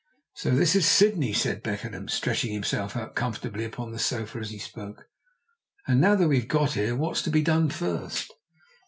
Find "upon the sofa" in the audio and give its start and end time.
3.65-4.39